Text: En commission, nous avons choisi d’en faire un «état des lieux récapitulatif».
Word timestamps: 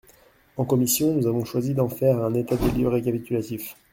En 0.57 0.65
commission, 0.65 1.13
nous 1.13 1.27
avons 1.27 1.45
choisi 1.45 1.75
d’en 1.75 1.87
faire 1.87 2.17
un 2.23 2.33
«état 2.33 2.55
des 2.55 2.71
lieux 2.71 2.87
récapitulatif». 2.87 3.75